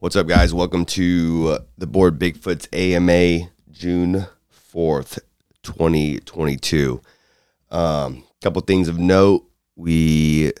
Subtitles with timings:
[0.00, 0.52] What's up, guys?
[0.52, 4.26] Welcome to uh, the Bored Bigfoot's AMA June
[4.72, 5.20] 4th,
[5.62, 7.00] 2022.
[7.70, 9.48] Um, couple things of note.
[9.76, 10.52] We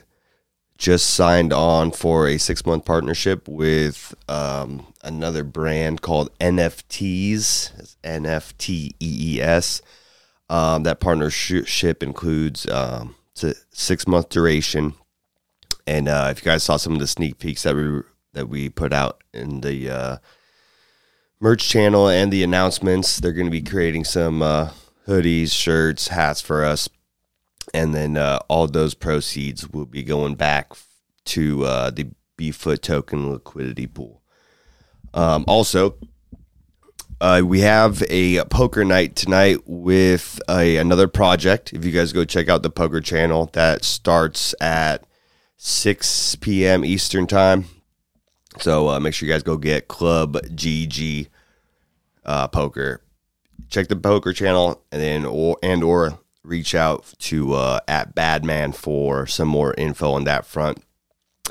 [0.78, 9.82] just signed on for a six month partnership with um, another brand called NFTs, NFTEES.
[10.48, 14.94] Um, that partnership includes um, a six month duration.
[15.86, 18.00] And uh, if you guys saw some of the sneak peeks that we
[18.34, 20.16] that we put out in the uh,
[21.40, 24.70] merch channel and the announcements, they're going to be creating some uh,
[25.08, 26.88] hoodies, shirts, hats for us
[27.72, 30.72] and then uh, all those proceeds will be going back
[31.24, 34.22] to uh, the Bigfoot token liquidity pool.
[35.14, 35.96] Um, also,
[37.20, 41.72] uh, we have a poker night tonight with a, another project.
[41.72, 45.04] If you guys go check out the poker channel, that starts at
[45.56, 46.84] 6 p.m.
[46.84, 47.66] Eastern time.
[48.58, 51.28] So uh, make sure you guys go get Club GG
[52.24, 53.00] uh, Poker.
[53.68, 58.72] Check the poker channel and then or and or reach out to uh, at Badman
[58.72, 60.82] for some more info on that front.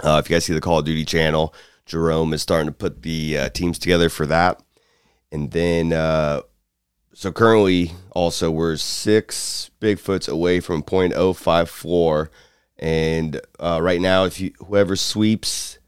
[0.01, 1.53] Uh, if you guys see the Call of Duty channel,
[1.85, 4.61] Jerome is starting to put the uh, teams together for that.
[5.31, 6.41] And then, uh,
[7.13, 12.31] so currently, also, we're six Bigfoots away from 0.05 floor.
[12.77, 15.79] And uh, right now, if you whoever sweeps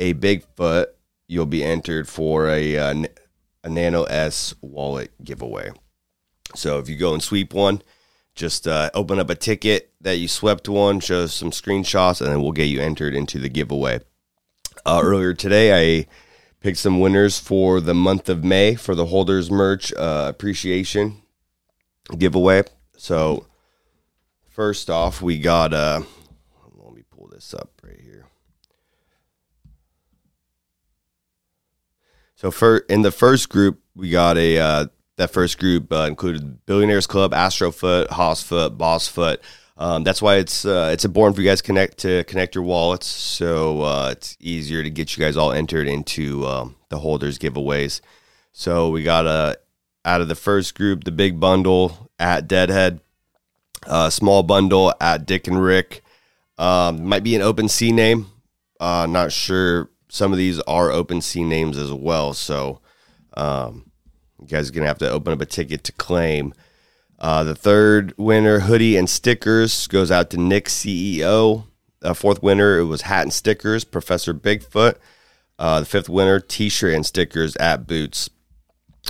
[0.00, 0.86] a Bigfoot,
[1.28, 3.04] you'll be entered for a, uh,
[3.62, 5.70] a Nano S wallet giveaway.
[6.56, 7.82] So if you go and sweep one,
[8.34, 12.42] just uh, open up a ticket that you swept one, show some screenshots, and then
[12.42, 14.00] we'll get you entered into the giveaway.
[14.86, 16.06] Uh, earlier today, I
[16.60, 21.22] picked some winners for the month of May for the holders merch uh, appreciation
[22.16, 22.62] giveaway.
[22.96, 23.46] So,
[24.48, 26.02] first off, we got uh,
[26.82, 28.26] let me pull this up right here.
[32.40, 34.86] So, for in the first group, we got a uh,
[35.18, 39.36] that first group uh, included Billionaires Club, Astrofoot, Hossfoot, Bossfoot.
[39.76, 43.06] Um, that's why it's uh, it's important for you guys connect to connect your wallets,
[43.06, 48.00] so uh, it's easier to get you guys all entered into um, the holders giveaways.
[48.52, 49.58] So we got a
[50.06, 53.00] out of the first group, the big bundle at Deadhead,
[53.86, 56.02] uh, small bundle at Dick and Rick.
[56.56, 58.28] Um, might be an OpenSea name.
[58.80, 59.90] Uh, not sure.
[60.10, 62.34] Some of these are OpenSea names as well.
[62.34, 62.80] So
[63.36, 63.90] um,
[64.40, 66.52] you guys are going to have to open up a ticket to claim.
[67.18, 71.64] Uh, the third winner, hoodie and stickers, goes out to Nick CEO.
[72.02, 74.96] Uh, fourth winner, it was hat and stickers, Professor Bigfoot.
[75.58, 78.30] Uh, the fifth winner, t-shirt and stickers at Boots.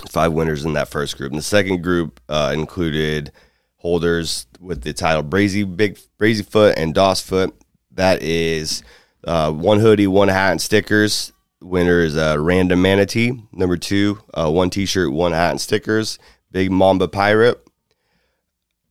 [0.09, 1.31] Five winners in that first group.
[1.31, 3.31] And the second group uh, included
[3.77, 7.55] holders with the title Brazy Big Brazy Foot and Doss Foot.
[7.91, 8.83] That is
[9.23, 13.33] uh, one hoodie, one hat, and stickers winner is uh, Random Manatee.
[13.51, 16.19] Number two, uh, one T-shirt, one hat, and stickers.
[16.51, 17.65] Big Mamba Pirate.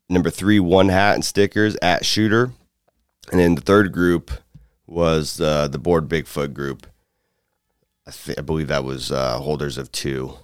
[0.09, 2.53] Number three, one hat and stickers at Shooter.
[3.31, 4.31] And then the third group
[4.87, 6.87] was uh, the Bored Bigfoot group.
[8.07, 10.35] I, th- I believe that was uh, holders of two.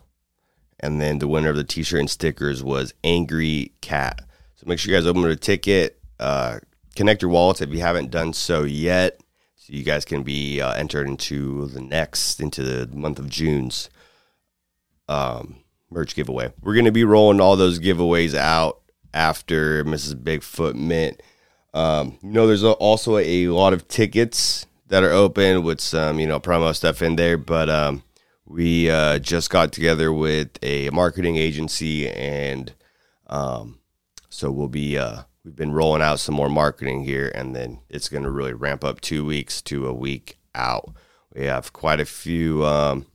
[0.78, 4.20] And then the winner of the T-shirt and stickers was Angry Cat.
[4.56, 5.98] So make sure you guys open a ticket.
[6.20, 6.58] Uh,
[6.94, 9.20] connect your wallets if you haven't done so yet
[9.66, 13.90] so you guys can be uh, entered into the next into the month of June's
[15.08, 15.56] um,
[15.90, 16.52] merch giveaway.
[16.62, 18.80] We're going to be rolling all those giveaways out
[19.12, 20.14] after Mrs.
[20.22, 21.20] Bigfoot Mint.
[21.74, 26.28] Um, you know, there's also a lot of tickets that are open with some you
[26.28, 28.04] know promo stuff in there, but um,
[28.44, 32.72] we uh, just got together with a marketing agency and
[33.26, 33.80] um,
[34.28, 38.08] so we'll be uh, we've been rolling out some more marketing here, and then it's
[38.08, 40.92] going to really ramp up two weeks to a week out.
[41.32, 43.06] We have quite a few um,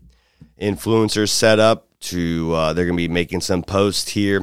[0.60, 2.54] influencers set up to.
[2.54, 4.38] Uh, they're going to be making some posts here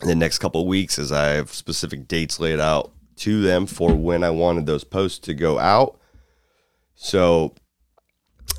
[0.00, 3.94] in the next couple weeks, as I have specific dates laid out to them for
[3.94, 6.00] when I wanted those posts to go out.
[6.94, 7.54] So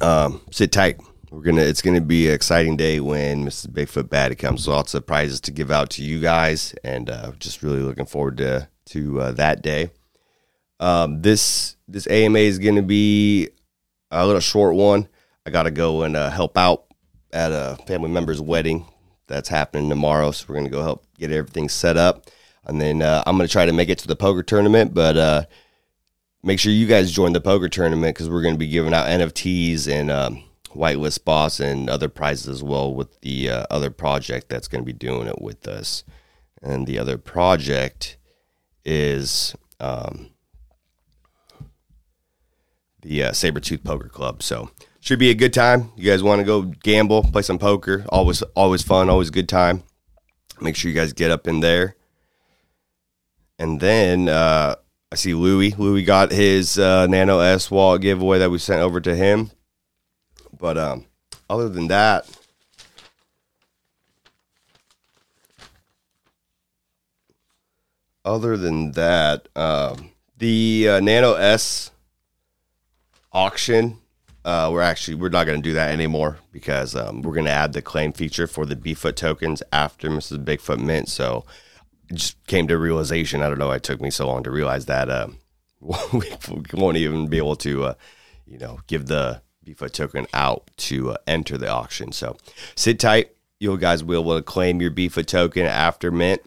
[0.02, 1.00] um, sit tight.
[1.32, 1.62] We're gonna.
[1.62, 3.68] It's gonna be an exciting day when Mrs.
[3.68, 4.68] Bigfoot Baddie comes.
[4.68, 8.36] Lots of prizes to give out to you guys, and uh, just really looking forward
[8.40, 9.92] to to uh, that day.
[10.82, 13.48] Um, this this AMA is gonna be
[14.12, 15.08] a little short one.
[15.46, 16.84] I gotta go and uh, help out
[17.32, 18.86] at a family member's wedding
[19.28, 20.32] that's happening tomorrow.
[20.32, 22.30] So we're gonna go help get everything set up,
[22.66, 25.46] and then uh, I'm gonna try to make it to the poker tournament, but uh,
[26.44, 29.08] make sure you guys join the poker tournament because we're going to be giving out
[29.08, 34.50] NFTs and um, whitelist boss and other prizes as well with the uh, other project
[34.50, 36.04] that's going to be doing it with us.
[36.62, 38.18] And the other project
[38.86, 40.30] is um,
[43.02, 44.44] the uh, Sabertooth Poker Club.
[44.44, 44.70] So
[45.00, 45.92] should be a good time.
[45.96, 48.06] You guys want to go gamble, play some poker?
[48.10, 49.84] Always, always fun, always good time.
[50.60, 51.96] Make sure you guys get up in there.
[53.58, 54.76] And then uh,
[55.12, 55.74] I see Louis.
[55.78, 59.52] Louis got his uh, Nano S wallet giveaway that we sent over to him.
[60.58, 61.06] But um,
[61.50, 62.28] other than that,
[68.24, 71.92] other than that, um, the uh, Nano S
[73.32, 73.98] auction,
[74.44, 77.52] uh, we're actually we're not going to do that anymore because um, we're going to
[77.52, 80.44] add the claim feature for the Bigfoot tokens after Mrs.
[80.44, 81.10] Bigfoot mint.
[81.10, 81.46] So
[82.10, 83.42] it just came to realization.
[83.42, 83.68] I don't know.
[83.68, 85.38] why It took me so long to realize that um,
[86.14, 86.32] we
[86.74, 87.94] won't even be able to, uh,
[88.46, 89.42] you know, give the
[89.76, 92.12] Bigfoot token out to uh, enter the auction.
[92.12, 92.38] So
[92.76, 93.32] sit tight.
[93.60, 96.42] You guys will able to claim your Bigfoot token after mint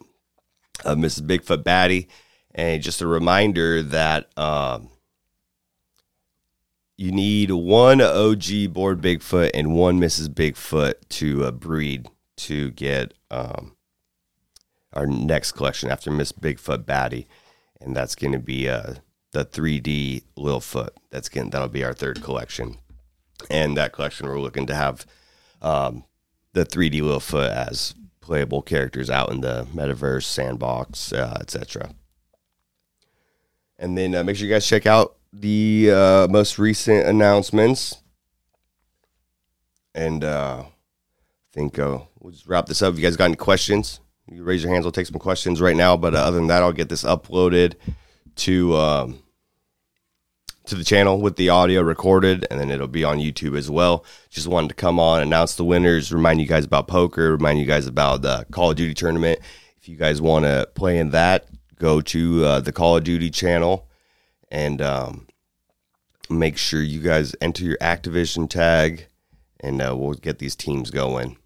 [0.84, 1.22] of Mrs.
[1.22, 2.08] Bigfoot Batty.
[2.54, 4.90] And just a reminder that um,
[6.96, 10.28] you need one OG Bored Bigfoot and one Mrs.
[10.28, 13.76] Bigfoot to uh, breed to get um,
[14.92, 17.26] our next collection after Miss Bigfoot Batty.
[17.80, 18.94] And that's going to be uh,
[19.32, 20.90] the 3D Littlefoot.
[21.10, 22.78] That's going that'll be our third collection.
[23.50, 25.06] And that collection we're looking to have
[25.60, 26.04] um,
[26.52, 31.90] the 3D Littlefoot as playable characters out in the metaverse, sandbox, uh, etc.
[33.78, 38.02] And then uh, make sure you guys check out the uh, most recent announcements.
[39.94, 40.66] And I
[41.52, 42.92] think uh, we'll just wrap this up.
[42.92, 44.00] If you guys got any questions,
[44.30, 44.86] you raise your hands.
[44.86, 45.96] I'll take some questions right now.
[45.96, 47.74] But uh, other than that, I'll get this uploaded
[48.36, 49.22] to um,
[50.66, 54.04] to the channel with the audio recorded, and then it'll be on YouTube as well.
[54.30, 57.66] Just wanted to come on, announce the winners, remind you guys about poker, remind you
[57.66, 59.40] guys about the Call of Duty tournament.
[59.76, 61.46] If you guys want to play in that,
[61.78, 63.88] go to uh, the Call of Duty channel
[64.50, 65.26] and um,
[66.30, 69.06] make sure you guys enter your Activision tag,
[69.60, 71.36] and uh, we'll get these teams going.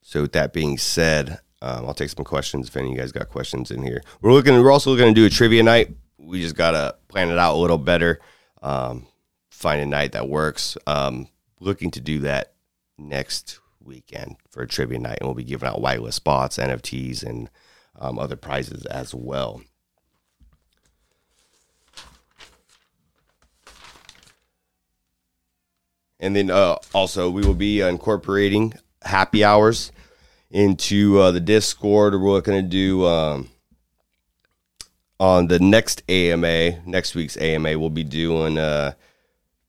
[0.00, 3.12] So, with that being said, um, I'll take some questions if any of you guys
[3.12, 4.02] got questions in here.
[4.20, 4.54] We're looking.
[4.54, 7.58] We're also going to do a trivia night we just gotta plan it out a
[7.60, 8.20] little better.
[8.62, 9.06] Um,
[9.50, 10.76] find a night that works.
[10.86, 11.28] Um,
[11.60, 12.54] looking to do that
[12.98, 17.50] next weekend for a trivia night, and we'll be giving out whitelist spots, NFTs, and
[17.98, 19.62] um, other prizes as well.
[26.20, 29.90] And then uh, also, we will be incorporating happy hours
[30.52, 32.14] into uh, the Discord.
[32.14, 33.50] We're looking to do um,
[35.22, 38.92] on the next AMA, next week's AMA, we'll be doing uh,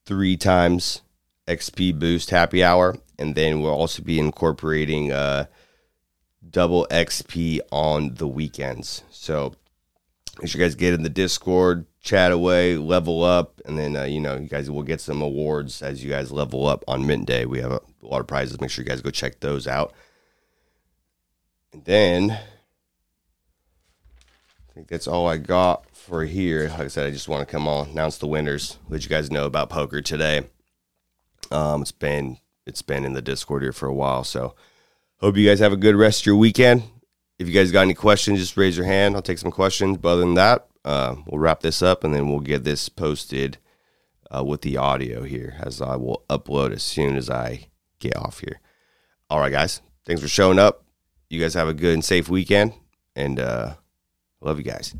[0.03, 1.03] three times
[1.47, 5.45] XP Boost Happy Hour, and then we'll also be incorporating uh,
[6.49, 9.03] double XP on the weekends.
[9.11, 9.53] So
[10.39, 14.05] make sure you guys get in the Discord, chat away, level up, and then uh,
[14.05, 17.27] you know you guys will get some awards as you guys level up on Mint
[17.27, 17.45] Day.
[17.45, 18.59] We have a, a lot of prizes.
[18.59, 19.93] Make sure you guys go check those out.
[21.73, 22.39] And then
[24.73, 26.67] I think that's all I got for here.
[26.69, 29.29] Like I said, I just want to come on, announce the winners, let you guys
[29.29, 30.47] know about poker today.
[31.51, 34.55] Um, it's been it's been in the Discord here for a while, so
[35.17, 36.81] hope you guys have a good rest of your weekend.
[37.37, 39.15] If you guys got any questions, just raise your hand.
[39.15, 39.97] I'll take some questions.
[39.97, 43.59] But other than that, uh, we'll wrap this up and then we'll get this posted
[44.35, 47.67] uh, with the audio here, as I will upload as soon as I
[47.99, 48.59] get off here.
[49.29, 49.81] All right, guys.
[50.05, 50.83] Thanks for showing up.
[51.29, 52.73] You guys have a good and safe weekend,
[53.15, 53.75] and uh,
[54.43, 54.93] Love you guys.